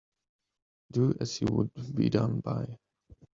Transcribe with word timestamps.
Do 0.91 1.13
as 1.21 1.39
you 1.41 1.47
would 1.51 1.69
be 1.95 2.09
done 2.09 2.39
by. 2.39 2.79